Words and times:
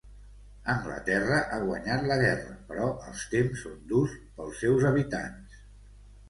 Anglaterra 0.73 1.35
ha 1.41 1.59
guanyat 1.65 2.05
la 2.11 2.17
guerra 2.21 2.55
però 2.71 2.87
els 3.11 3.27
temps 3.35 3.61
són 3.67 3.77
durs 3.93 4.17
pels 4.41 4.65
seus 4.65 4.89
habitants. 4.93 5.63